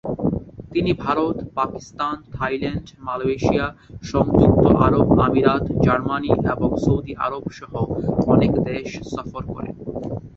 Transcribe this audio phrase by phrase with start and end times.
[0.71, 3.65] তিনি Bharat, Pakistan, Thailand, Malaysia,
[4.03, 7.73] সংযুক্ত আরব আমিরাত, জার্মানি এবং সৌদি আরব সহ
[8.33, 9.75] অনেক দেশ সফর করেন।